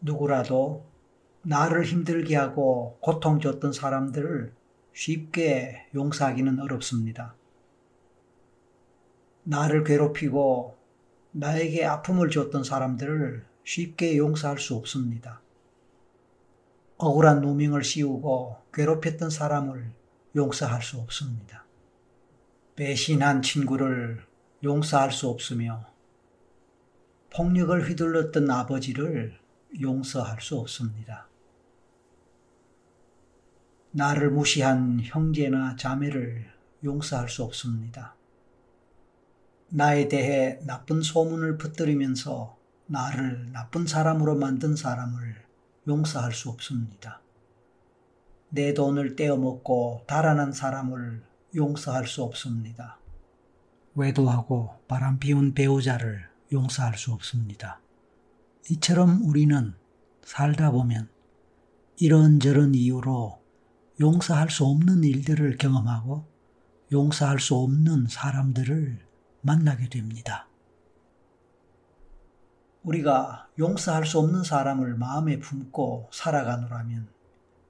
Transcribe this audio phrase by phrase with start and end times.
[0.00, 0.86] 누구라도
[1.42, 4.52] 나를 힘들게 하고 고통 줬던 사람들을
[4.92, 7.34] 쉽게 용서하기는 어렵습니다.
[9.44, 10.76] 나를 괴롭히고
[11.32, 15.40] 나에게 아픔을 줬던 사람들을 쉽게 용서할 수 없습니다.
[16.98, 19.92] 억울한 누명을 씌우고 괴롭혔던 사람을
[20.34, 21.64] 용서할 수 없습니다.
[22.74, 24.24] 배신한 친구를
[24.64, 25.84] 용서할 수 없으며
[27.34, 29.38] 폭력을 휘둘렀던 아버지를
[29.80, 31.28] 용서할 수 없습니다.
[33.90, 36.52] 나를 무시한 형제나 자매를
[36.84, 38.14] 용서할 수 없습니다.
[39.68, 45.44] 나에 대해 나쁜 소문을 퍼뜨리면서 나를 나쁜 사람으로 만든 사람을
[45.88, 47.20] 용서할 수 없습니다.
[48.48, 51.24] 내 돈을 떼어먹고 달아난 사람을
[51.54, 52.98] 용서할 수 없습니다.
[53.94, 57.80] 외도하고 바람 피운 배우자를 용서할 수 없습니다.
[58.68, 59.74] 이처럼 우리는
[60.24, 61.08] 살다 보면
[61.98, 63.40] 이런저런 이유로
[64.00, 66.26] 용서할 수 없는 일들을 경험하고
[66.90, 69.06] 용서할 수 없는 사람들을
[69.42, 70.48] 만나게 됩니다.
[72.82, 77.08] 우리가 용서할 수 없는 사람을 마음에 품고 살아가노라면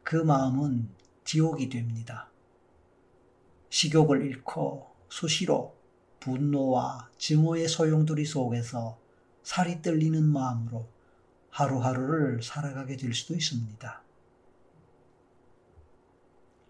[0.02, 0.88] 그 마음은
[1.24, 2.30] 지옥이 됩니다.
[3.68, 5.76] 식욕을 잃고 수시로
[6.20, 8.98] 분노와 증오의 소용돌이 속에서
[9.46, 10.88] 살이 떨리는 마음으로
[11.50, 14.02] 하루하루를 살아가게 될 수도 있습니다.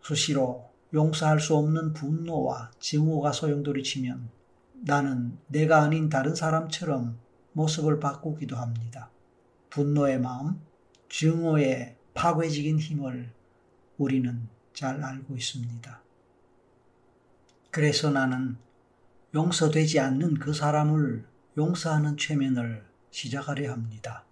[0.03, 4.29] 수시로 용서할 수 없는 분노와 증오가 소용돌이 치면
[4.75, 7.19] 나는 내가 아닌 다른 사람처럼
[7.55, 9.09] 모습을 바꾸기도 합니다.
[9.71, 10.61] 분노의 마음,
[11.09, 13.33] 증오의 파괴적인 힘을
[13.97, 16.03] 우리는 잘 알고 있습니다.
[17.71, 18.59] 그래서 나는
[19.35, 24.25] 용서되지 않는 그 사람을 용서하는 최면을 시작하려 합니다.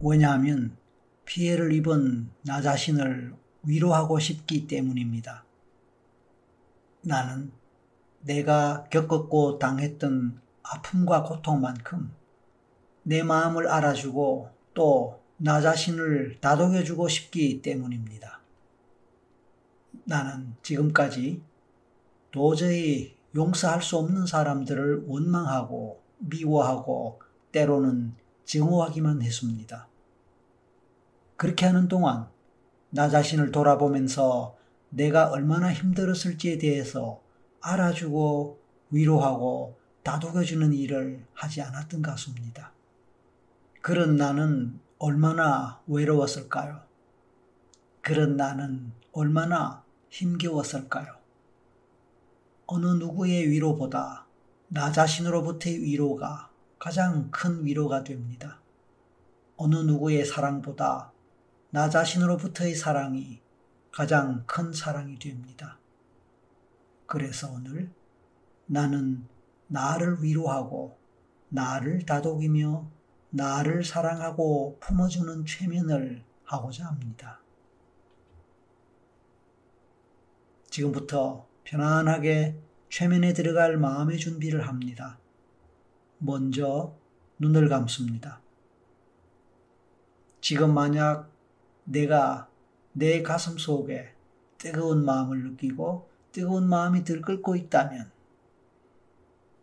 [0.00, 0.76] 왜냐하면
[1.24, 5.44] 피해를 입은 나 자신을 위로하고 싶기 때문입니다.
[7.02, 7.52] 나는
[8.20, 12.12] 내가 겪었고 당했던 아픔과 고통만큼
[13.02, 18.40] 내 마음을 알아주고 또 나 자신을 다독여주고 싶기 때문입니다.
[20.04, 21.40] 나는 지금까지
[22.32, 27.20] 도저히 용서할 수 없는 사람들을 원망하고 미워하고
[27.52, 28.14] 때로는
[28.44, 29.88] 증오하기만 했습니다.
[31.36, 32.28] 그렇게 하는 동안
[32.90, 34.56] 나 자신을 돌아보면서
[34.90, 37.20] 내가 얼마나 힘들었을지에 대해서
[37.60, 38.58] 알아주고
[38.90, 42.72] 위로하고 다독여주는 일을 하지 않았던 것 같습니다.
[43.82, 46.80] 그런 나는 얼마나 외로웠을까요?
[48.00, 51.18] 그런 나는 얼마나 힘겨웠을까요?
[52.66, 54.27] 어느 누구의 위로보다
[54.70, 58.60] 나 자신으로부터의 위로가 가장 큰 위로가 됩니다.
[59.56, 61.10] 어느 누구의 사랑보다
[61.70, 63.40] 나 자신으로부터의 사랑이
[63.90, 65.78] 가장 큰 사랑이 됩니다.
[67.06, 67.90] 그래서 오늘
[68.66, 69.26] 나는
[69.68, 70.98] 나를 위로하고
[71.48, 72.90] 나를 다독이며
[73.30, 77.40] 나를 사랑하고 품어주는 최면을 하고자 합니다.
[80.68, 85.18] 지금부터 편안하게 최면에 들어갈 마음의 준비를 합니다.
[86.18, 86.94] 먼저
[87.38, 88.40] 눈을 감습니다.
[90.40, 91.30] 지금 만약
[91.84, 92.48] 내가
[92.92, 94.12] 내 가슴 속에
[94.56, 98.10] 뜨거운 마음을 느끼고 뜨거운 마음이 들끓고 있다면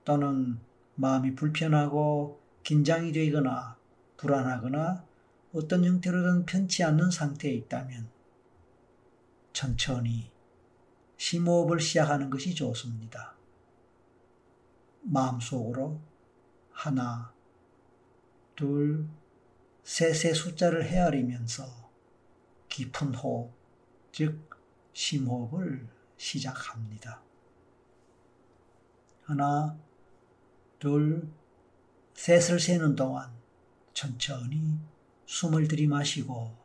[0.04, 0.60] 또는
[0.96, 3.78] 마음이 불편하고 긴장이 되거나
[4.18, 5.04] 불안하거나
[5.54, 8.08] 어떤 형태로든 편치 않는 상태에 있다면
[9.54, 10.35] 천천히
[11.18, 13.36] 심호흡을 시작하는 것이 좋습니다.
[15.02, 16.02] 마음속으로
[16.72, 17.34] 하나,
[18.56, 19.08] 둘,
[19.84, 21.66] 셋의 숫자를 헤아리면서
[22.70, 23.54] 깊은 호흡,
[24.12, 24.50] 즉
[24.94, 25.88] 심호흡을
[26.18, 27.22] 시작합니다.
[29.24, 29.78] 하나,
[30.80, 31.28] 둘,
[32.14, 33.32] 셋을 세는 동안
[33.94, 34.80] 천천히
[35.26, 36.65] 숨을 들이마시고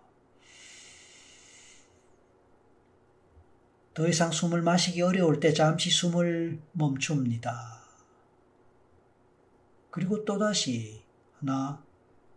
[3.93, 7.81] 더 이상 숨을 마시기 어려울 때 잠시 숨을 멈춥니다.
[9.91, 11.03] 그리고 또다시
[11.39, 11.85] 하나,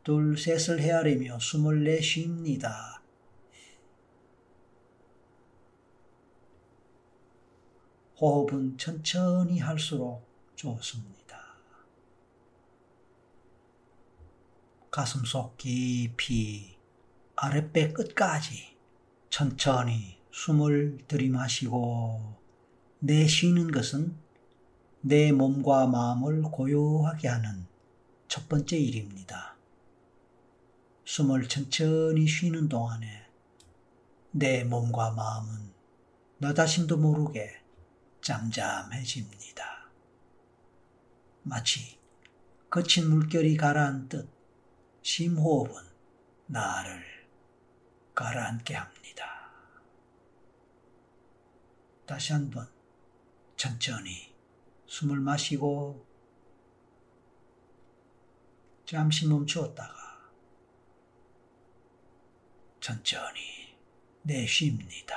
[0.04, 3.02] 둘, 셋을 헤아리며 숨을 내쉽니다.
[8.20, 11.14] 호흡은 천천히 할수록 좋습니다.
[14.90, 16.78] 가슴 속 깊이
[17.36, 18.78] 아랫배 끝까지
[19.30, 22.36] 천천히 숨을 들이마시고
[23.00, 24.18] 내쉬는 것은
[25.02, 27.68] 내 몸과 마음을 고요하게 하는
[28.28, 29.56] 첫 번째 일입니다.
[31.06, 33.28] 숨을 천천히 쉬는 동안에
[34.32, 35.72] 내 몸과 마음은
[36.40, 37.62] 너 자신도 모르게
[38.22, 39.88] 잠잠해집니다.
[41.44, 42.00] 마치
[42.72, 44.28] 거친 물결이 가라앉듯
[45.04, 45.76] 심호흡은
[46.48, 47.04] 나를
[48.16, 49.33] 가라앉게 합니다.
[52.06, 52.68] 다시 한 번
[53.56, 54.34] 천천히
[54.88, 56.06] 숨을 마시고
[58.86, 59.94] 잠시 멈추었다가
[62.80, 63.78] 천천히
[64.24, 65.16] 내쉽니다.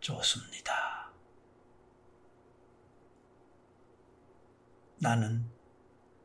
[0.00, 1.12] 좋습니다.
[4.98, 5.48] 나는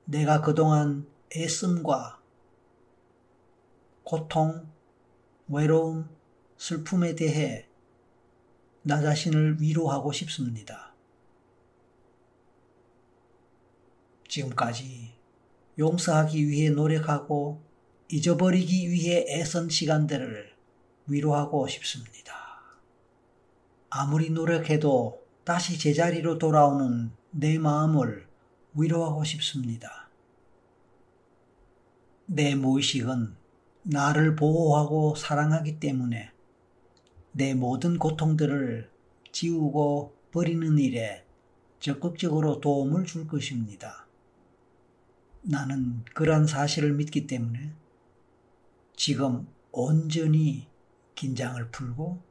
[0.06, 2.22] 내가 그동안 애씀과
[4.04, 4.70] 고통,
[5.50, 6.08] 외로움,
[6.58, 7.68] 슬픔에 대해
[8.84, 10.94] 나 자신을 위로하고 싶습니다.
[14.28, 15.16] 지금까지
[15.80, 17.64] 용서하기 위해 노력하고
[18.10, 20.54] 잊어버리기 위해 애선 시간들을
[21.08, 22.36] 위로하고 싶습니다.
[23.90, 28.28] 아무리 노력해도 다시 제자리로 돌아오는 내 마음을
[28.76, 30.10] 위로하고 싶습니다.
[32.28, 33.39] 내 무의식은
[33.92, 36.32] 나를 보호하고 사랑하기 때문에
[37.32, 38.88] 내 모든 고통들을
[39.32, 41.26] 지우고 버리는 일에
[41.80, 44.06] 적극적으로 도움을 줄 것입니다.
[45.42, 47.74] 나는 그러한 사실을 믿기 때문에
[48.96, 50.68] 지금 온전히
[51.16, 52.22] 긴장을 풀고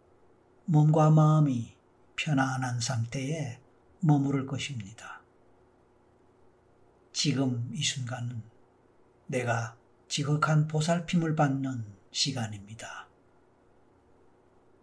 [0.66, 1.74] 몸과 마음이
[2.14, 3.58] 편안한 상태에
[3.98, 5.22] 머무를 것입니다.
[7.12, 8.42] 지금 이 순간은
[9.26, 9.77] 내가
[10.08, 13.08] 지극한 보살핌을 받는 시간입니다.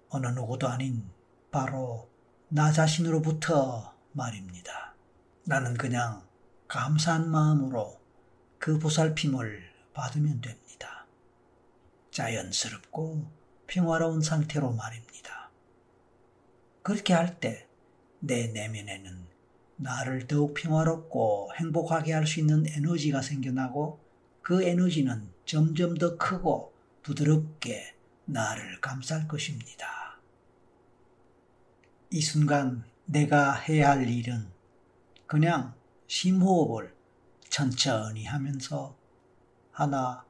[0.09, 1.09] 어느 누구도 아닌
[1.51, 2.09] 바로
[2.47, 4.93] 나 자신으로부터 말입니다.
[5.45, 6.25] 나는 그냥
[6.67, 7.99] 감사한 마음으로
[8.59, 9.63] 그 보살핌을
[9.93, 11.05] 받으면 됩니다.
[12.11, 13.29] 자연스럽고
[13.67, 15.49] 평화로운 상태로 말입니다.
[16.83, 17.65] 그렇게 할 때
[18.19, 19.27] 내 내면에는
[19.75, 23.99] 나를 더욱 평화롭고 행복하게 할 수 있는 에너지가 생겨나고
[24.45, 26.71] 그 에너지는 점점 더 크고
[27.01, 27.95] 부드럽게
[28.25, 30.19] 나를 감쌀 것입니다.
[32.11, 34.47] 이 순간 내가 해야 할 일은
[35.25, 35.73] 그냥
[36.05, 36.95] 심호흡을
[37.49, 38.95] 천천히 하면서
[39.71, 40.23] 하나,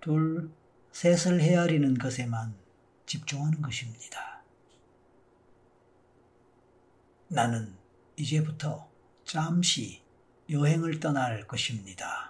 [0.00, 0.50] 둘,
[0.92, 2.54] 셋을 헤아리는 것에만
[3.04, 4.42] 집중하는 것입니다.
[7.28, 7.76] 나는
[8.16, 8.88] 이제부터
[9.26, 10.00] 잠시
[10.48, 12.29] 여행을 떠날 것입니다.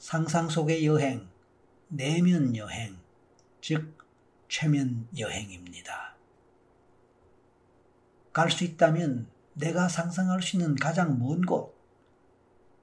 [0.00, 1.28] 상상 속의 여행,
[1.88, 2.98] 내면 여행,
[3.60, 3.98] 즉,
[4.48, 6.16] 최면 여행입니다.
[8.32, 11.78] 갈 수 있다면 내가 상상할 수 있는 가장 먼 곳,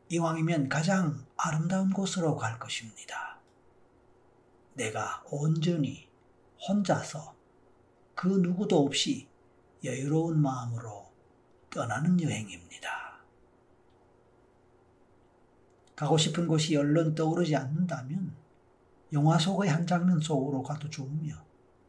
[0.09, 3.39] 이왕이면 가장 아름다운 곳으로 갈 것입니다.
[4.75, 6.07] 내가 온전히
[6.67, 7.35] 혼자서
[8.13, 9.27] 그 누구도 없이
[9.83, 11.11] 여유로운 마음으로
[11.71, 13.06] 떠나는 여행입니다.
[15.97, 18.31] 가고 싶은 곳이 얼른 떠오르지 않는다면
[19.13, 21.33] 영화 속의 한 장면 속으로 가도 좋으며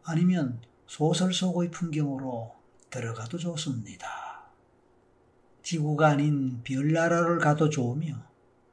[0.02, 2.54] 아니면 소설 속의 풍경으로
[2.88, 4.08] 들어가도 좋습니다.
[5.62, 8.16] 지구가 아닌 별나라를 가도 좋으며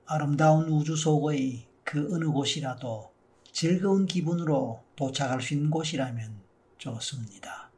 [0.05, 3.12] 아름다운 우주 속의 그 어느 곳이라도
[3.51, 6.39] 즐거운 기분으로 도착할 수 있는 곳이라면
[6.77, 7.69] 좋습니다.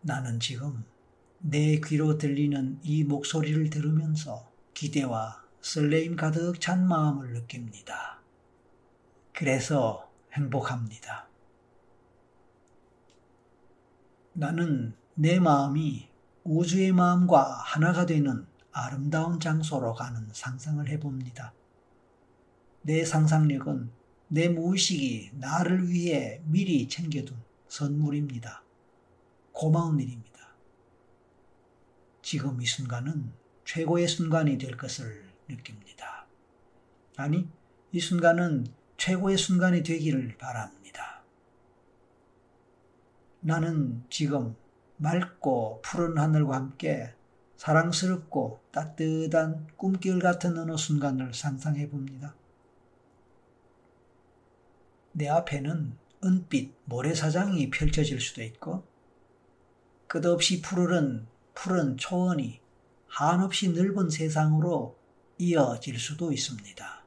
[0.00, 0.82] 나는 지금
[1.40, 8.20] 내 귀로 들리는 이 목소리를 들으면서 기대와 설레임 가득 찬 마음을 느낍니다.
[9.32, 11.26] 그래서 행복합니다.
[14.34, 16.10] 나는 내 마음이
[16.44, 21.54] 우주의 마음과 하나가 되는 아름다운 장소로 가는 상상을 해봅니다.
[22.82, 23.90] 내 상상력은
[24.28, 28.62] 내 무의식이 나를 위해 미리 챙겨둔 선물입니다.
[29.52, 30.54] 고마운 일입니다.
[32.20, 36.26] 지금 이 순간은 최고의 순간이 될 것을 느낍니다.
[37.16, 37.48] 아니,
[37.92, 41.22] 이 순간은 최고의 순간이 되기를 바랍니다.
[43.40, 44.56] 나는 지금
[44.96, 47.12] 맑고 푸른 하늘과 함께
[47.56, 52.34] 사랑스럽고 따뜻한 꿈길 같은 어느 순간을 상상해 봅니다.
[55.12, 58.84] 내 앞에는 은빛 모래사장이 펼쳐질 수도 있고
[60.06, 62.60] 끝없이 푸르른 푸른 초원이
[63.18, 64.94] 한없이 넓은 세상으로
[65.38, 67.02] 이어질 수도 있습니다.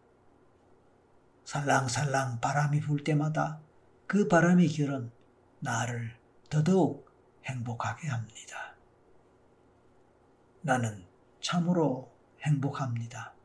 [1.46, 3.62] 살랑살랑 바람이 불 때마다
[4.08, 5.12] 그 바람의 결은
[5.60, 6.18] 나를
[6.50, 7.12] 더더욱
[7.46, 8.76] 행복하게 합니다.
[10.62, 11.06] 나는
[11.42, 12.12] 참으로
[12.42, 13.36] 행복합니다.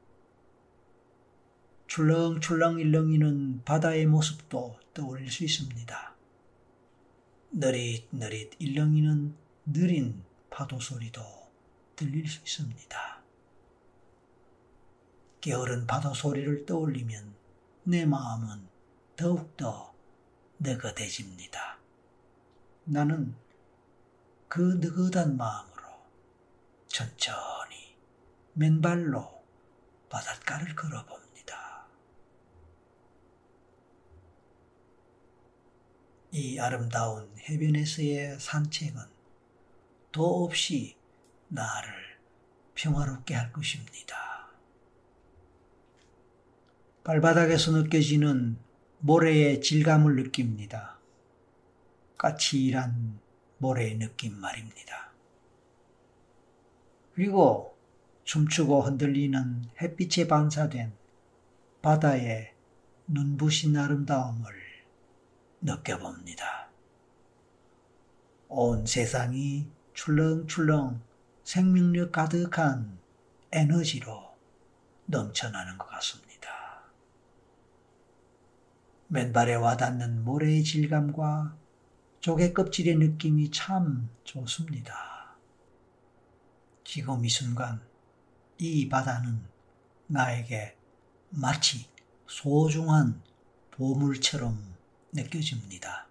[1.86, 6.14] 출렁출렁 일렁이는 바다의 모습도 떠올릴 수 있습니다.
[7.52, 11.43] 느릿느릿 일렁이는 느린 파도 소리도
[11.96, 13.22] 들릴 수 있습니다.
[15.40, 17.34] 게으른 파도 소리를 떠올리면
[17.84, 18.66] 내 마음은
[19.16, 19.94] 더욱더
[20.58, 21.78] 느긋해집니다.
[22.84, 23.34] 나는
[24.48, 25.82] 그 느긋한 마음으로
[26.86, 27.96] 천천히
[28.54, 29.42] 맨발로
[30.08, 31.86] 바닷가를 걸어봅니다.
[36.32, 39.00] 이 아름다운 해변에서의 산책은
[40.10, 40.96] 도없이
[41.54, 41.92] 나를
[42.74, 44.16] 평화롭게 할 것입니다.
[47.04, 48.58] 발바닥에서 느껴지는
[48.98, 50.98] 모래의 질감을 느낍니다.
[52.18, 53.20] 까칠한
[53.58, 55.12] 모래의 느낌 말입니다.
[57.14, 57.76] 그리고
[58.24, 60.92] 춤추고 흔들리는 햇빛에 반사된
[61.82, 62.52] 바다의
[63.06, 64.52] 눈부신 아름다움을
[65.60, 66.68] 느껴봅니다.
[68.48, 71.13] 온 세상이 출렁출렁
[71.44, 72.98] 생명력 가득한
[73.52, 74.34] 에너지로
[75.04, 76.48] 넘쳐나는 것 같습니다.
[79.08, 81.54] 맨발에 와닿는 모래의 질감과
[82.20, 85.36] 조개 껍질의 느낌이 참 좋습니다.
[86.82, 87.82] 지금 이 순간
[88.56, 89.42] 이 바다는
[90.06, 90.78] 나에게
[91.28, 91.86] 마치
[92.26, 93.22] 소중한
[93.70, 94.74] 보물처럼
[95.12, 96.06] 느껴집니다.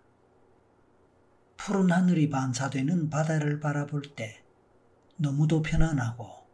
[1.57, 4.42] 푸른 하늘이 반사되는 바다를 바라볼 때
[5.17, 6.47] 너무도 편안하고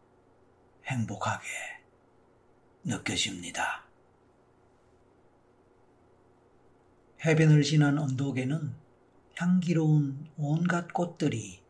[0.86, 1.46] 행복하게
[2.84, 3.84] 느껴집니다.
[7.24, 8.74] 해변을 지난 언덕에는
[9.36, 11.62] 향기로운 온갖 꽃들이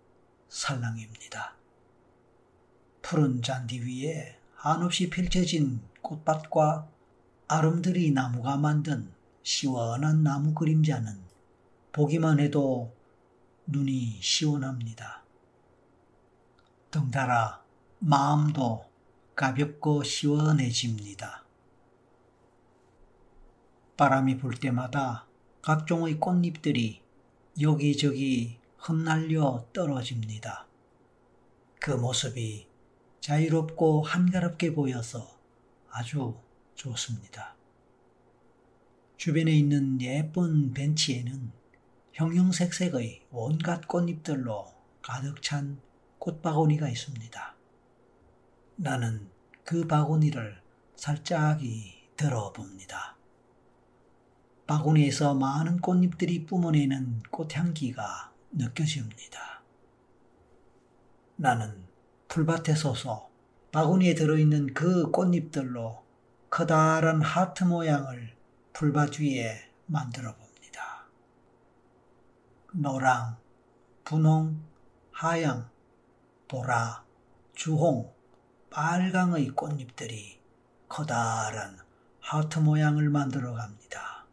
[0.48, 1.56] 살랑입니다.
[3.02, 6.88] 푸른 잔디 위에 한없이 펼쳐진 꽃밭과
[7.48, 11.18] 아름드리 나무가 만든 시원한 나무 그림자는
[11.92, 12.94] 보기만 해도
[13.66, 15.24] 눈이 시원합니다.
[16.90, 17.62] 덩달아
[18.00, 18.84] 마음도
[19.36, 21.44] 가볍고 시원해집니다.
[23.96, 25.26] 바람이 불 때마다
[25.62, 27.00] 각종의 꽃잎들이
[27.60, 30.66] 여기저기 흩날려 떨어집니다.
[31.78, 32.66] 그 모습이
[33.20, 35.38] 자유롭고 한가롭게 보여서
[35.90, 36.34] 아주
[36.74, 37.54] 좋습니다.
[39.16, 41.52] 주변에 있는 예쁜 벤치에는
[42.14, 44.66] 형형색색의 온갖 꽃잎들로
[45.02, 45.80] 가득 찬
[46.20, 47.54] 꽃바구니가 있습니다.
[48.76, 49.28] 나는
[49.64, 50.60] 그 바구니를
[50.94, 53.16] 살짝이 들어봅니다.
[54.66, 59.62] 바구니에서 많은 꽃잎들이 뿜어내는 꽃향기가 느껴집니다.
[61.36, 61.86] 나는
[62.28, 63.30] 풀밭에 서서
[63.72, 66.04] 바구니에 들어있는 그 꽃잎들로
[66.50, 68.36] 커다란 하트 모양을
[68.74, 71.06] 풀밭 위에 만들어 봅니다.
[72.74, 73.38] 노랑,
[74.04, 74.62] 분홍,
[75.12, 75.70] 하양,
[76.50, 77.04] 보라,
[77.54, 78.12] 주홍,
[78.70, 80.40] 빨강의 꽃잎들이
[80.88, 81.78] 커다란
[82.18, 84.26] 하트 모양을 만들어 갑니다.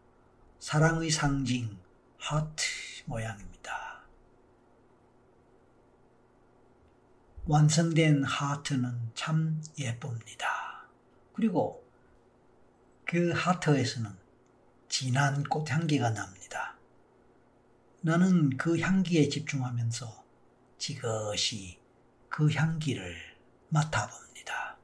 [0.57, 1.77] 사랑의 상징
[2.17, 2.63] 하트
[3.05, 4.01] 모양입니다.
[7.45, 10.87] 완성된 하트는 참 예쁩니다.
[11.33, 11.87] 그리고
[13.05, 14.09] 그 하트에서는
[14.89, 16.77] 진한 꽃향기가 납니다.
[18.01, 20.23] 나는 그 향기에 집중하면서
[20.79, 21.76] 지그시
[22.37, 23.15] 그 향기를
[23.69, 24.77] 맡아봅니다.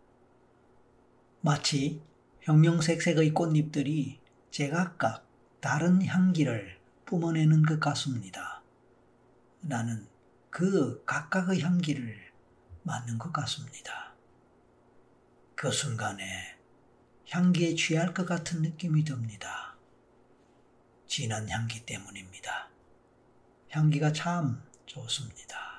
[1.41, 2.01] 마치
[2.41, 4.19] 형형색색의 꽃잎들이
[4.50, 5.24] 제각각
[5.60, 8.63] 다른 향기를 뿜어내는 것 같습니다.
[9.62, 10.07] 나는
[10.50, 12.31] 그 각각의 향기를
[12.81, 14.15] 맡는 것 같습니다.
[15.53, 16.57] 그 순간에
[17.29, 19.75] 향기에 취할 것 같은 느낌이 듭니다.
[21.05, 22.72] 진한 향기 때문입니다.
[23.69, 25.73] 향기가 참 좋습니다.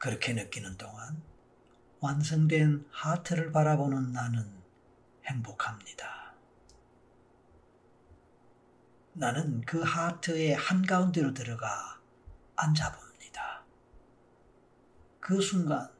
[0.00, 1.22] 그렇게 느끼는 동안
[2.00, 4.50] 완성된 하트를 바라보는 나는
[5.26, 6.32] 행복합니다.
[9.12, 12.00] 나는 그 하트의 한가운데로 들어가
[12.56, 13.62] 앉아봅니다.
[15.20, 15.90] 그 순간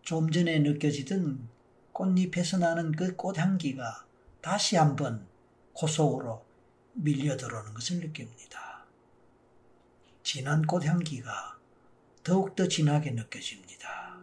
[0.00, 1.50] 좀 전에 느껴지던
[1.92, 4.06] 꽃잎에서 나는 그 꽃향기가
[4.40, 5.26] 다시 한번
[5.74, 6.46] 코 속으로
[6.94, 8.86] 밀려 들어오는 것을 느낍니다.
[10.22, 11.55] 진한 꽃향기가
[12.26, 14.18] 더욱더 진하게 느껴집니다.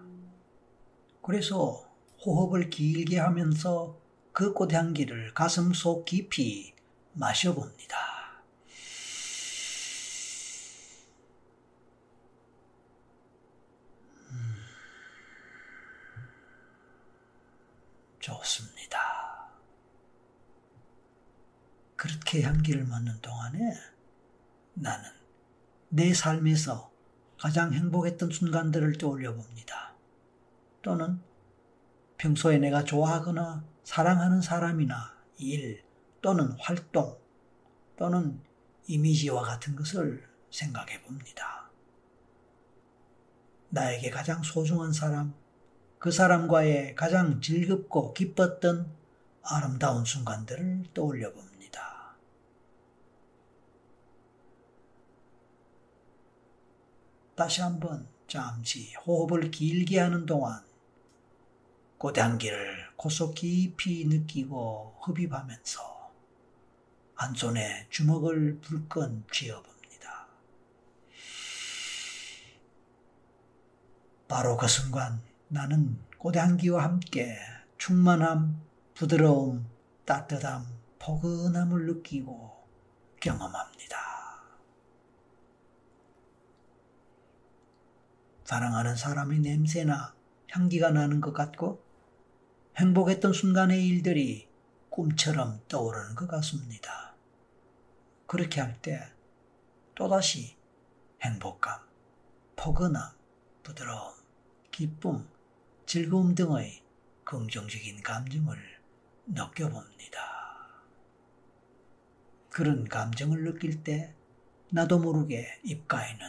[1.22, 1.90] 그래서
[2.26, 3.98] 호흡을 길게 하면서
[4.34, 6.74] 그 꽃향기를 가슴 속 깊이
[7.14, 7.96] 마셔봅니다.
[14.32, 14.56] 음.
[18.20, 19.00] 좋습니다.
[21.96, 23.60] 그렇게 향기를 맡는 동안에
[24.74, 25.10] 나는
[25.88, 26.93] 내 삶에서
[27.44, 29.92] 가장 행복했던 순간들을 떠올려 봅니다.
[30.82, 31.20] 또는
[32.16, 35.84] 평소에 내가 좋아하거나 사랑하는 사람이나 일
[36.22, 37.18] 또는 활동
[37.98, 38.40] 또는
[38.88, 41.70] 이미지와 같은 것을 생각해 봅니다.
[43.72, 45.34] 나에게 가장 소중한 사람,
[46.00, 48.90] 그 사람과의 가장 즐겁고 기뻤던
[49.42, 51.53] 아름다운 순간들을 떠올려 봅니다.
[57.36, 60.63] 다시 한번 잠시 호흡을 길게 하는 동안
[61.98, 66.12] 고단기를 고속 깊이 느끼고 흡입하면서
[67.16, 70.28] 한 손에 주먹을 불끈 쥐어봅니다.
[74.28, 77.38] 바로 그 순간 나는 고단기와 함께
[77.78, 78.62] 충만함,
[78.94, 79.66] 부드러움,
[80.06, 80.66] 따뜻함,
[81.00, 82.52] 포근함을 느끼고
[83.20, 84.23] 경험합니다.
[88.44, 90.14] 사랑하는 사람의 냄새나
[90.52, 91.84] 향기가 나는 것 같고
[92.78, 94.48] 행복했던 순간의 일들이
[94.90, 97.16] 꿈처럼 떠오르는 것 같습니다.
[98.28, 99.12] 그렇게 할 때
[99.96, 100.56] 또다시
[101.22, 101.80] 행복감,
[102.56, 103.12] 포근함,
[103.64, 104.14] 부드러움,
[104.72, 105.28] 기쁨,
[105.86, 106.84] 즐거움 등의
[107.24, 108.58] 긍정적인 감정을
[109.28, 110.20] 느껴봅니다.
[112.50, 114.14] 그런 감정을 느낄 때
[114.70, 116.28] 나도 모르게 입가에는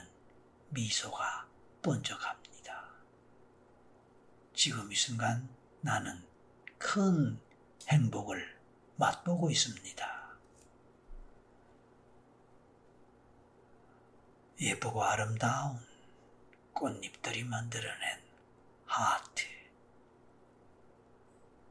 [0.71, 1.49] 미소가
[1.85, 2.83] 번쩍합니다.
[4.55, 5.47] 지금 이 순간
[5.83, 6.19] 나는
[6.79, 7.39] 큰
[7.89, 8.59] 행복을
[8.97, 10.25] 맛보고 있습니다.
[14.63, 15.79] 예쁘고 아름다운
[16.73, 18.19] 꽃잎들이 만들어낸
[18.87, 19.45] 하트.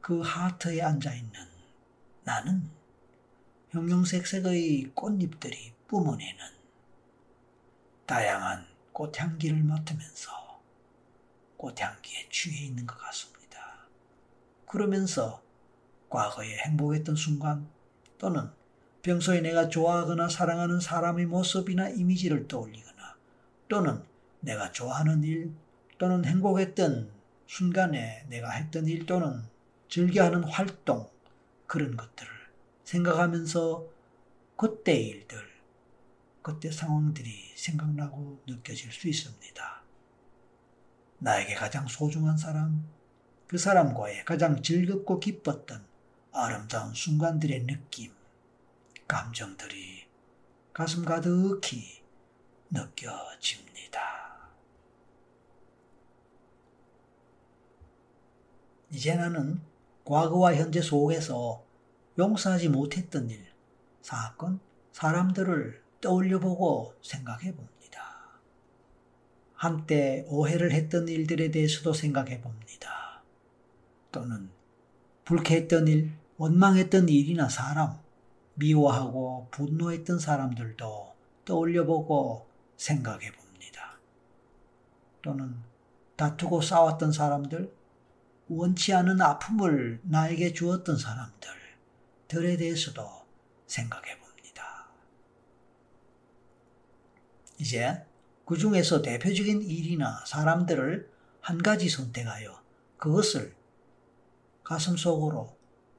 [0.00, 1.48] 그 하트에 앉아있는
[2.22, 2.70] 나는
[3.70, 6.54] 형형색색의 꽃잎들이 뿜어내는
[8.06, 10.62] 다양한 꽃향기를 맡으면서
[11.56, 13.88] 꽃향기에 취해 있는 것 같습니다.
[14.66, 15.42] 그러면서
[16.08, 17.68] 과거에 행복했던 순간
[18.18, 18.48] 또는
[19.02, 23.16] 평소에 내가 좋아하거나 사랑하는 사람의 모습이나 이미지를 떠올리거나
[23.68, 24.02] 또는
[24.40, 25.52] 내가 좋아하는 일
[25.98, 27.10] 또는 행복했던
[27.46, 29.42] 순간에 내가 했던 일 또는
[29.88, 31.10] 즐겨하는 활동
[31.66, 32.30] 그런 것들을
[32.84, 33.84] 생각하면서
[34.56, 35.53] 그때 일들
[36.44, 39.82] 그때 상황들이 생각나고 느껴질 수 있습니다.
[41.20, 42.86] 나에게 가장 소중한 사람,
[43.46, 45.86] 그 사람과의 가장 즐겁고 기뻤던
[46.32, 48.12] 아름다운 순간들의 느낌,
[49.08, 50.06] 감정들이
[50.74, 52.02] 가슴 가득히
[52.70, 54.50] 느껴집니다.
[58.90, 59.62] 이제 나는
[60.04, 61.64] 과거와 현재 속에서
[62.18, 63.50] 용서하지 못했던 일,
[64.02, 64.60] 사건,
[64.92, 68.02] 사람들을 떠올려보고 생각해 봅니다.
[69.54, 73.22] 한때 오해를 했던 일들에 대해서도 생각해 봅니다.
[74.12, 74.50] 또는
[75.24, 77.98] 불쾌했던 일, 원망했던 일이나 사람,
[78.56, 81.14] 미워하고 분노했던 사람들도
[81.46, 83.98] 떠올려보고 생각해 봅니다.
[85.22, 85.56] 또는
[86.16, 87.72] 다투고 싸웠던 사람들,
[88.48, 93.08] 원치 않은 아픔을 나에게 주었던 사람들들에 대해서도
[93.66, 94.23] 생각해 봅니다.
[97.58, 98.04] 이제
[98.44, 102.62] 그 중에서 대표적인 일이나 사람들을 한 가지 선택하여
[102.96, 103.54] 그것을
[104.62, 105.56] 가슴 속으로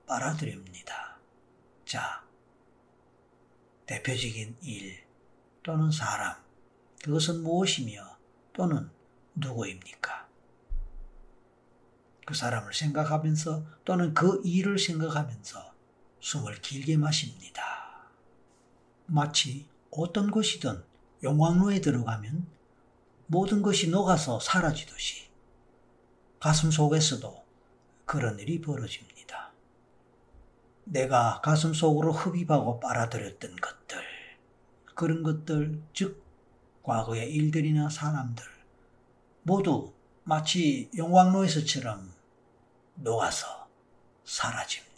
[0.08, 1.18] 빨아들입니다.
[1.86, 2.24] 자,
[3.86, 5.06] 대표적인 일
[5.64, 6.36] 또는 사람,
[7.04, 8.18] 그것은 무엇이며
[8.54, 8.90] 또는
[9.36, 10.28] 누구입니까?
[12.26, 15.74] 그 사람을 생각하면서 또는 그 일을 생각하면서
[16.20, 18.10] 숨을 길게 마십니다.
[19.06, 20.84] 마치 어떤 것이든
[21.24, 22.46] 용광로에 들어가면
[23.28, 25.28] 모든 것이 녹아서 사라지듯이
[26.40, 27.44] 가슴 속에서도
[28.06, 29.52] 그런 일이 벌어집니다.
[30.86, 34.04] 내가 가슴 속으로 흡입하고 빨아들였던 것들,
[34.94, 36.24] 그런 것들, 즉,
[36.84, 38.46] 과거의 일들이나 사람들,
[39.42, 39.92] 모두
[40.24, 42.14] 마치 용광로에서처럼
[42.96, 43.68] 녹아서
[44.24, 44.95] 사라집니다.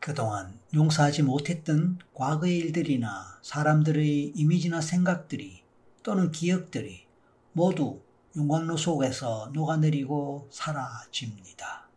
[0.00, 5.62] 그동안 용서하지 못했던 과거의 일들이나 사람들의 이미지나 생각들이
[6.02, 7.06] 또는 기억들이
[7.52, 8.00] 모두
[8.34, 11.88] 용광로 속에서 녹아내리고 사라집니다.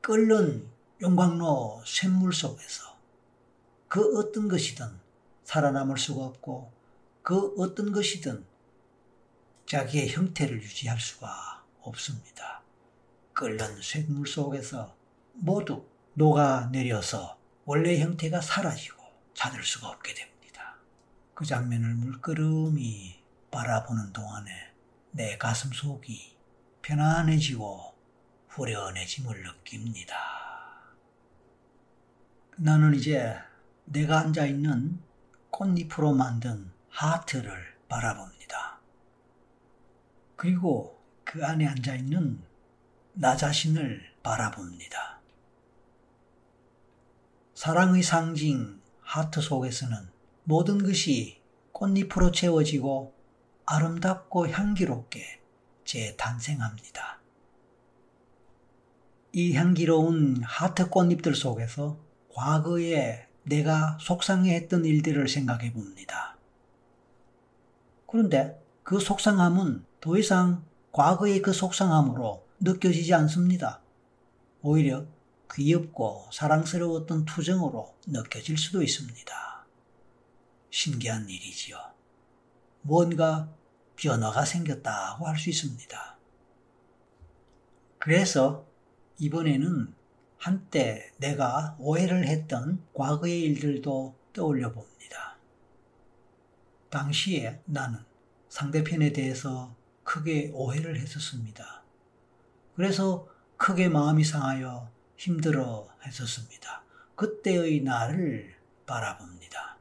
[0.00, 0.68] 끓는
[1.02, 2.96] 용광로 샘물 속에서
[3.88, 4.86] 그 어떤 것이든
[5.42, 6.70] 살아남을 수가 없고
[7.22, 8.44] 그 어떤 것이든
[9.66, 12.62] 자기의 형태를 유지할 수가 없습니다.
[13.32, 14.94] 끓는 쇳물 속에서
[15.34, 15.84] 모두
[16.18, 19.00] 녹아내려서 원래 형태가 사라지고
[19.34, 20.74] 찾을 수가 없게 됩니다.
[21.32, 24.50] 그 장면을 물끄러미 바라보는 동안에
[25.12, 26.36] 내 가슴 속이
[26.82, 27.94] 편안해지고
[28.48, 30.16] 후련해짐을 느낍니다.
[32.56, 33.36] 나는 이제
[33.84, 35.00] 내가 앉아있는
[35.50, 38.80] 꽃잎으로 만든 하트를 바라봅니다.
[40.34, 42.42] 그리고 그 안에 앉아있는
[43.12, 45.17] 나 자신을 바라봅니다.
[47.58, 49.96] 사랑의 상징 하트 속에서는
[50.44, 51.40] 모든 것이
[51.72, 53.12] 꽃잎으로 채워지고
[53.66, 55.40] 아름답고 향기롭게
[55.84, 57.18] 재탄생합니다.
[59.32, 61.98] 이 향기로운 하트 꽃잎들 속에서
[62.32, 66.36] 과거에 내가 속상해했던 일들을 생각해 봅니다.
[68.06, 73.80] 그런데 그 속상함은 더 이상 과거의 그 속상함으로 느껴지지 않습니다.
[74.62, 75.06] 오히려
[75.54, 79.66] 귀엽고 사랑스러웠던 투정으로 느껴질 수도 있습니다.
[80.70, 81.78] 신기한 일이지요.
[82.82, 83.48] 뭔가
[83.96, 86.18] 변화가 생겼다고 할 수 있습니다.
[87.98, 88.66] 그래서
[89.18, 89.94] 이번에는
[90.38, 95.36] 한때 내가 오해를 했던 과거의 일들도 떠올려 봅니다.
[96.90, 97.98] 당시에 나는
[98.48, 101.82] 상대편에 대해서 크게 오해를 했었습니다.
[102.76, 106.84] 그래서 크게 마음이 상하여 힘들어 했었습니다.
[107.16, 108.54] 그때의 나를
[108.86, 109.76] 바라봅니다.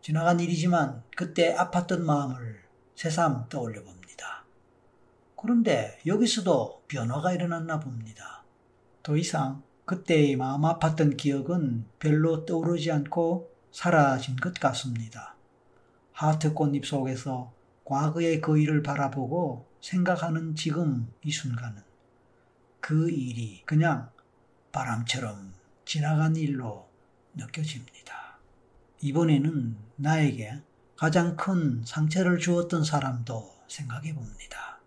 [0.00, 2.62] 지나간 일이지만 그때 아팠던 마음을
[2.94, 4.44] 새삼 떠올려 봅니다.
[5.36, 8.44] 그런데 여기서도 변화가 일어났나 봅니다.
[9.02, 15.34] 더 이상 그때의 마음 아팠던 기억은 별로 떠오르지 않고 사라진 것 같습니다.
[16.12, 17.52] 하트 꽃잎 속에서
[17.84, 21.89] 과거의 그 일을 바라보고 생각하는 지금 이 순간은
[22.80, 24.10] 그 일이 그냥
[24.72, 25.52] 바람처럼
[25.84, 26.88] 지나간 일로
[27.34, 28.38] 느껴집니다.
[29.00, 30.60] 이번에는 나에게
[30.96, 34.78] 가장 큰 상처를 주었던 사람도 생각해 봅니다.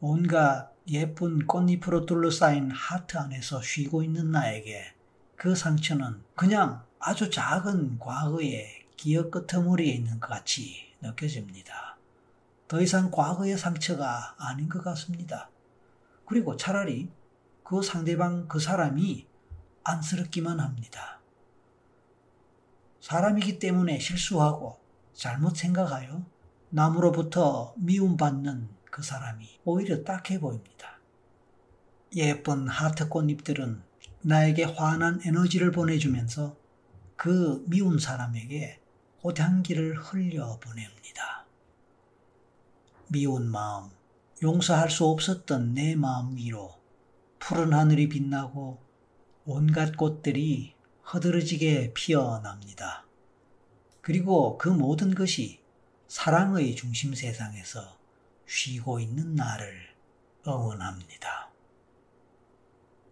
[0.00, 4.94] 온갖 예쁜 꽃잎으로 둘러싸인 하트 안에서 쉬고 있는 나에게
[5.34, 11.96] 그 상처는 그냥 아주 작은 과거의 기억 끄트머리에 있는 것 같이 느껴집니다.
[12.68, 15.50] 더 이상 과거의 상처가 아닌 것 같습니다.
[16.26, 17.10] 그리고 차라리
[17.64, 19.26] 그 상대방 그 사람이
[19.84, 21.20] 안쓰럽기만 합니다.
[23.00, 24.78] 사람이기 때문에 실수하고
[25.12, 26.24] 잘못 생각하여
[26.70, 30.98] 남으로부터 미움받는 그 사람이 오히려 딱해 보입니다.
[32.16, 33.82] 예쁜 하트 꽃잎들은
[34.22, 36.56] 나에게 환한 에너지를 보내주면서
[37.14, 38.80] 그 미운 사람에게
[39.22, 41.46] 꽃향기를 흘려 보냅니다.
[43.08, 43.90] 미운 마음,
[44.42, 46.74] 용서할 수 없었던 내 마음 위로
[47.38, 48.78] 푸른 하늘이 빛나고
[49.46, 50.74] 온갖 꽃들이
[51.10, 53.06] 허드러지게 피어납니다.
[54.02, 55.60] 그리고 그 모든 것이
[56.06, 57.96] 사랑의 중심 세상에서
[58.46, 59.72] 쉬고 있는 나를
[60.46, 61.50] 응원합니다.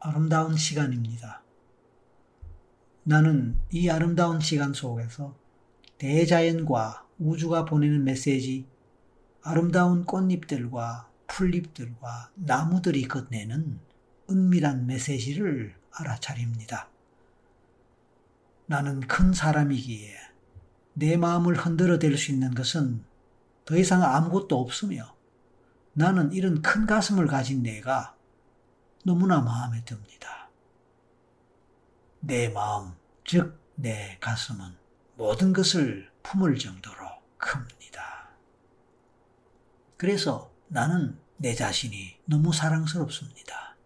[0.01, 1.43] 아름다운 시간입니다.
[3.03, 5.35] 나는 이 아름다운 시간 속에서
[5.97, 8.67] 대자연과 우주가 보내는 메시지,
[9.41, 13.81] 아름다운 꽃잎들과 풀잎들과 나무들이 건네는
[14.31, 16.89] 은밀한 메시지를 알아차립니다.
[18.67, 20.17] 나는 큰 사람이기에
[20.95, 23.05] 내 마음을 흔들어 댈 수 있는 것은
[23.65, 25.15] 더 이상 아무것도 없으며
[25.93, 28.17] 나는 이런 큰 가슴을 가진 내가
[29.05, 30.49] 너무나 마음에 듭니다.
[32.21, 32.93] 내 마음,
[33.25, 34.77] 즉 내 가슴은
[35.17, 37.09] 모든 것을 품을 정도로
[37.39, 38.29] 큽니다.
[39.97, 43.77] 그래서 나는 내 자신이 너무 사랑스럽습니다.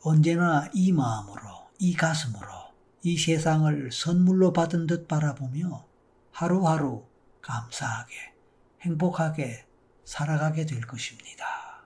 [0.00, 2.48] 언제나 이 마음으로, 이 가슴으로
[3.02, 5.86] 이 세상을 선물로 받은 듯 바라보며
[6.32, 7.06] 하루하루
[7.42, 8.14] 감사하게,
[8.80, 9.66] 행복하게
[10.06, 11.84] 살아가게 될 것입니다.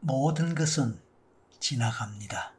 [0.00, 1.00] 모든 것은
[1.58, 2.52] 지나갑니다.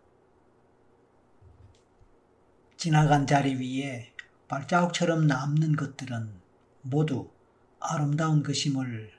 [2.78, 4.12] 지나간 자리 위에
[4.48, 6.42] 발자국처럼 남는 것들은
[6.82, 7.37] 모두
[7.80, 9.12] 아름다운 것임을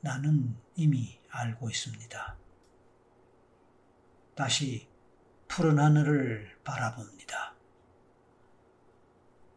[0.00, 2.36] 나는 이미 알고 있습니다.
[4.34, 4.88] 다시
[5.48, 7.54] 푸른 하늘을 바라봅니다.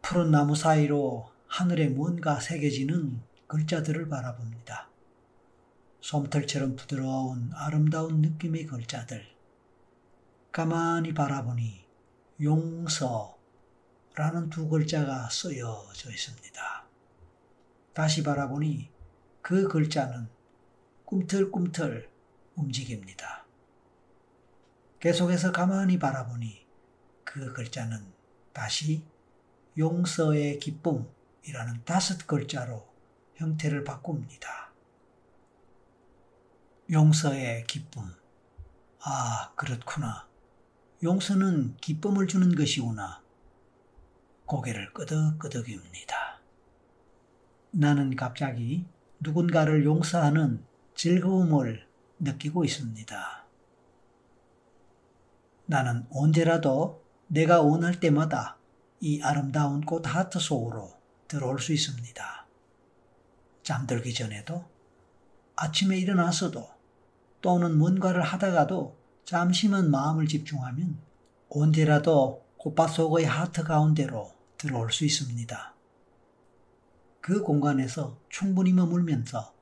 [0.02, 4.88] 푸른 나무 사이로 하늘에 뭔가 새겨지는 글자들을 바라봅니다.
[6.00, 9.26] 솜털처럼 부드러운 아름다운 느낌의 글자들.
[10.52, 11.84] 가만히 바라보니
[12.40, 13.38] 용서라는
[14.50, 16.87] 두 글자가 쓰여져 있습니다.
[17.98, 18.88] 다시 바라보니
[19.42, 20.28] 그 글자는
[21.04, 22.08] 꿈틀꿈틀
[22.54, 23.44] 움직입니다.
[25.00, 26.64] 계속해서 가만히 바라보니
[27.24, 28.06] 그 글자는
[28.52, 29.04] 다시
[29.76, 32.86] 용서의 기쁨이라는 다섯 글자로
[33.34, 34.72] 형태를 바꿉니다.
[36.92, 38.14] 용서의 기쁨.
[39.00, 40.28] 아, 그렇구나.
[41.02, 43.24] 용서는 기쁨을 주는 것이구나.
[44.46, 46.37] 고개를 끄덕끄덕입니다.
[47.70, 48.86] 나는 갑자기
[49.20, 51.86] 누군가를 용서하는 즐거움을
[52.18, 53.44] 느끼고 있습니다.
[55.66, 58.56] 나는 언제라도 내가 원할 때마다
[59.00, 60.92] 이 아름다운 꽃 하트 속으로
[61.28, 62.46] 들어올 수 있습니다.
[63.62, 64.64] 잠들기 전에도
[65.54, 66.68] 아침에 일어나서도
[67.42, 70.98] 또는 뭔가를 하다가도 잠시만 마음을 집중하면
[71.50, 75.77] 언제라도 꽃밭 속의 하트 가운데로 들어올 수 있습니다.
[77.20, 79.54] 그 공간에서 충분히 머물면서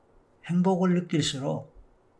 [0.45, 1.75] 행복을 느낄수록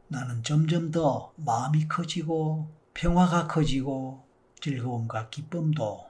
[0.09, 4.25] 나는 점점 더 마음이 커지고 평화가 커지고
[4.61, 6.05] 즐거움과 기쁨도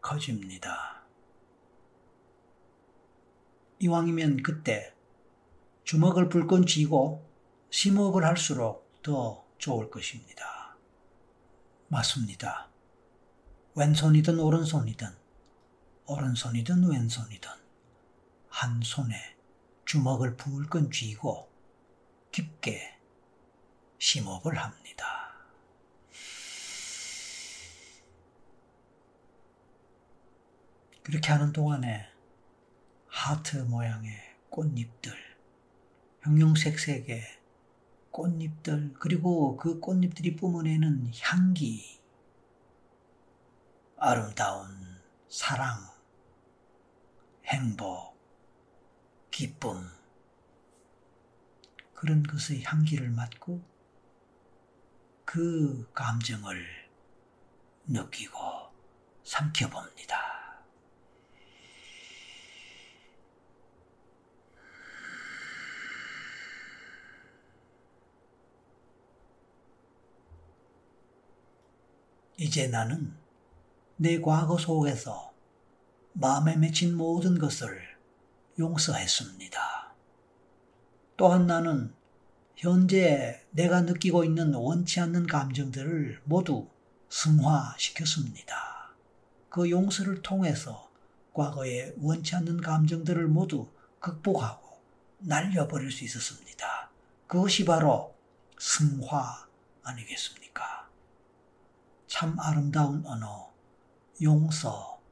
[0.00, 1.02] 커집니다.
[3.78, 4.94] 이왕이면 그때
[5.84, 7.28] 주먹을 불끈 쥐고
[7.70, 10.76] 심호흡을 할수록 더 좋을 것입니다.
[11.88, 12.68] 맞습니다.
[13.74, 15.08] 왼손이든 오른손이든
[16.06, 17.61] 오른손이든 왼손이든
[18.52, 19.14] 한 손에
[19.86, 21.50] 주먹을 불끈 쥐고
[22.30, 22.98] 깊게
[23.98, 25.32] 심호흡을 합니다.
[31.02, 32.06] 그렇게 하는 동안에
[33.08, 34.12] 하트 모양의
[34.50, 35.12] 꽃잎들,
[36.20, 37.22] 형용색색의
[38.10, 42.00] 꽃잎들, 그리고 그 꽃잎들이 뿜어내는 향기,
[43.96, 44.68] 아름다운
[45.28, 45.90] 사랑,
[47.46, 48.11] 행복,
[49.32, 49.90] 기쁨,
[51.94, 53.62] 그런 것의 향기를 맡고
[55.24, 56.62] 그 감정을
[57.86, 58.38] 느끼고
[59.24, 60.20] 삼켜봅니다.
[72.36, 73.16] 이제 나는
[73.96, 75.32] 내 과거 속에서
[76.12, 77.91] 마음에 맺힌 모든 것을
[78.58, 79.94] 용서했습니다.
[81.16, 81.94] 또한 나는
[82.56, 86.68] 현재 내가 느끼고 있는 원치 않는 감정들을 모두
[87.08, 88.92] 승화시켰습니다.
[89.48, 90.90] 그 용서를 통해서
[91.32, 93.68] 과거의 원치 않는 감정들을 모두
[94.00, 94.80] 극복하고
[95.18, 96.90] 날려버릴 수 있었습니다.
[97.26, 98.14] 그것이 바로
[98.58, 99.46] 승화
[99.82, 100.88] 아니겠습니까?
[102.06, 103.52] 참 아름다운 언어,
[104.20, 105.02] 용서입니다.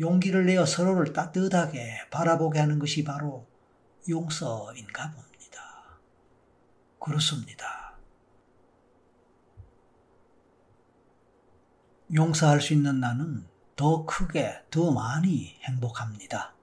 [0.00, 3.46] 용기를 내어 서로를 따뜻하게 바라보게 하는 것이 바로
[4.08, 6.00] 용서인가 봅니다.
[6.98, 7.94] 그렇습니다.
[12.12, 16.54] 용서할 수 있는 나는 더 크게, 더 많이 행복합니다.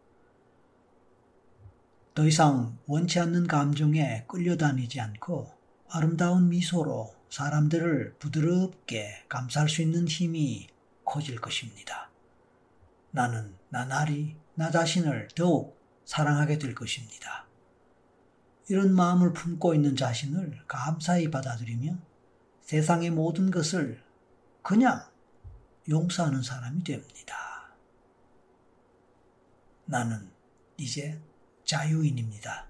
[2.16, 5.52] 더 이상 원치 않는 감정에 끌려다니지 않고
[5.90, 10.68] 아름다운 미소로 사람들을 부드럽게 감쌀 수 있는 힘이
[11.06, 12.07] 커질 것입니다.
[13.12, 17.46] 나는 나날이 나 자신을 더욱 사랑하게 될 것입니다.
[18.70, 21.98] 이런 마음을 품고 있는 자신을 감사히 받아들이며
[22.62, 24.04] 세상의 모든 것을
[24.62, 25.06] 그냥
[25.90, 27.74] 용서하는 사람이 됩니다.
[29.86, 30.30] 나는
[30.76, 31.22] 이제
[31.64, 32.68] 자유인입니다.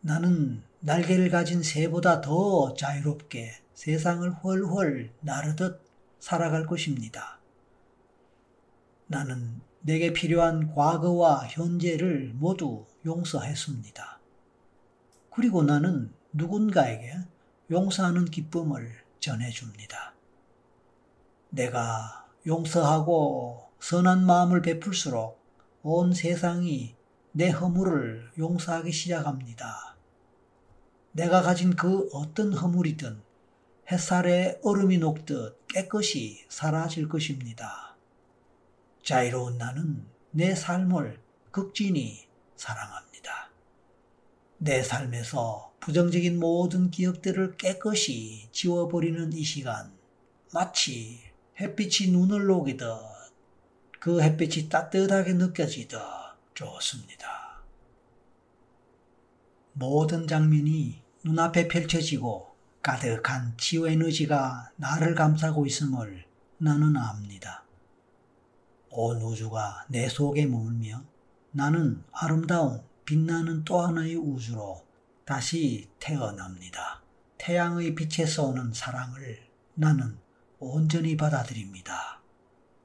[0.00, 5.82] 나는 날개를 가진 새보다 더 자유롭게 세상을 훨훨 나르듯
[6.18, 7.41] 살아갈 것입니다.
[9.12, 14.20] 나는 내게 필요한 과거와 현재를 모두 용서했습니다.
[15.30, 17.18] 그리고 나는 누군가에게
[17.70, 20.14] 용서하는 기쁨을 전해줍니다.
[21.50, 25.38] 내가 용서하고 선한 마음을 베풀수록
[25.82, 26.94] 온 세상이
[27.32, 29.94] 내 허물을 용서하기 시작합니다.
[31.12, 33.20] 내가 가진 그 어떤 허물이든
[33.90, 37.91] 햇살에 얼음이 녹듯 깨끗이 사라질 것입니다.
[39.02, 43.50] 자유로운 나는 내 삶을 극진히 사랑합니다.
[44.58, 49.92] 내 삶에서 부정적인 모든 기억들을 깨끗이 지워버리는 이 시간,
[50.52, 51.20] 마치
[51.60, 52.86] 햇빛이 눈을 녹이듯
[53.98, 56.00] 그 햇빛이 따뜻하게 느껴지듯
[56.54, 57.62] 좋습니다.
[59.72, 66.24] 모든 장면이 눈앞에 펼쳐지고 가득한 치유 에너지가 나를 감싸고 있음을
[66.58, 67.61] 나는 압니다.
[68.94, 71.02] 온 우주가 내 속에 머물며
[71.50, 74.86] 나는 아름다운 빛나는 또 하나의 우주로
[75.24, 77.02] 다시 태어납니다.
[77.38, 80.18] 태양의 빛에서 오는 사랑을 나는
[80.58, 82.20] 온전히 받아들입니다.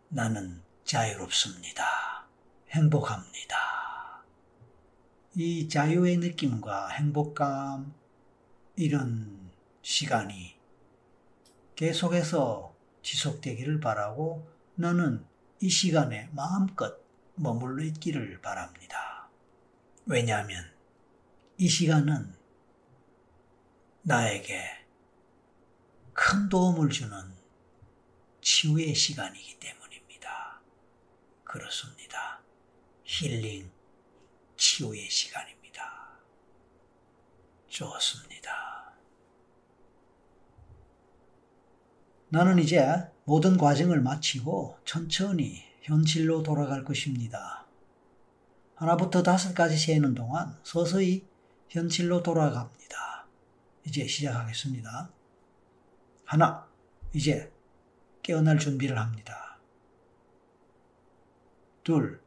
[0.10, 1.84] 나는 자유롭습니다.
[2.72, 3.56] 행복합니다.
[5.36, 7.93] 이 자유의 느낌과 행복감,
[8.76, 10.56] 이런 시간이
[11.76, 15.26] 계속해서 지속되기를 바라고 나는
[15.60, 17.04] 이 시간에 마음껏
[17.36, 19.28] 머물러 있기를 바랍니다.
[20.06, 20.72] 왜냐하면
[21.58, 22.36] 이 시간은
[24.04, 24.86] 나에게
[26.13, 27.17] 큰 도움을 주는
[28.41, 30.62] 치유의 시간이기 때문입니다.
[31.43, 32.41] 그렇습니다.
[33.04, 33.72] 힐링,
[34.56, 36.20] 치유의 시간입니다.
[37.67, 38.66] 좋습니다.
[42.29, 42.85] 나는 이제
[43.23, 47.65] 모든 과정을 마치고 천천히 현실로 돌아갈 것입니다.
[48.75, 51.25] 하나부터 다섯까지 세는 동안 서서히
[51.69, 53.25] 현실로 돌아갑니다.
[53.85, 55.09] 이제 시작하겠습니다.
[56.25, 56.67] 하나,
[57.13, 57.51] 이제
[58.21, 59.57] 깨어날 준비를 합니다.
[61.83, 62.21] 둘,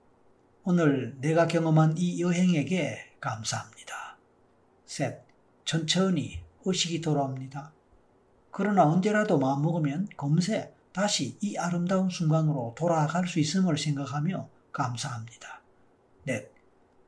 [0.65, 4.17] 오늘 내가 경험한 이 여행에게 감사합니다.
[4.87, 5.23] 셋,
[5.67, 7.73] 천천히 의식이 돌아옵니다.
[8.51, 15.61] 그러나 언제라도 마음먹으면 검새 다시 이 아름다운 순간으로 돌아갈 수 있음을 생각하며 감사합니다.
[16.25, 16.51] 넷,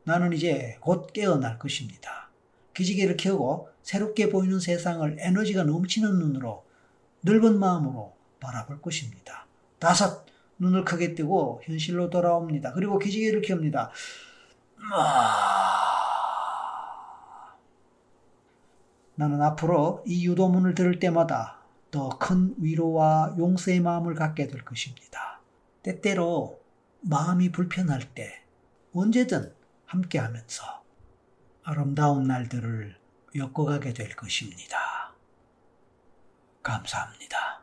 [0.05, 2.31] 나는 이제 곧 깨어날 것입니다.
[2.75, 6.65] 기지개를 켜고 새롭게 보이는 세상을 에너지가 넘치는 눈으로
[7.23, 9.47] 넓은 마음으로 바라볼 것입니다.
[9.79, 10.25] 다섯,
[10.59, 12.73] 눈을 크게 뜨고 현실로 돌아옵니다.
[12.73, 13.91] 그리고 기지개를 켭니다.
[14.93, 15.92] 아...
[19.15, 21.59] 나는 앞으로 이 유도문을 들을 때마다
[21.91, 25.41] 더 큰 위로와 용서의 마음을 갖게 될 것입니다.
[25.83, 26.61] 때때로
[27.03, 28.43] 마음이 불편할 때
[28.95, 29.53] 언제든
[29.85, 30.83] 함께 하면서
[31.65, 32.97] 아름다운 날들을
[33.35, 35.15] 엮어가게 될 것입니다.
[36.63, 37.62] 감사합니다.